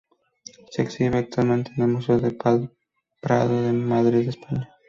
Se 0.71 0.81
exhibe 0.81 1.19
actualmente 1.19 1.73
en 1.77 1.83
el 1.83 1.89
Museo 1.89 2.17
del 2.17 2.35
Prado 2.35 2.67
de 3.61 3.71
Madrid, 3.71 4.27
España. 4.27 4.67